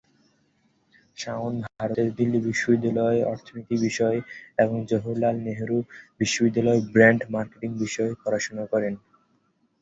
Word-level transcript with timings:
শাওন 1.17 1.53
ভারতের 1.69 2.09
দিল্লি 2.17 2.39
বিশ্ববিদ্যালয়ে 2.47 3.19
অর্থনীতি 3.25 3.75
বিষয়ে 3.85 4.19
এবং 4.57 4.77
জওহরলাল 4.89 5.35
নেহরু 5.45 5.77
বিশ্ববিদ্যালয়ে 6.19 6.81
ব্র্যান্ড 6.93 7.21
মার্কেটিং 7.33 7.69
বিষয়ে 7.83 8.11
পড়াশোনা 8.23 8.63
করেন। 8.73 8.93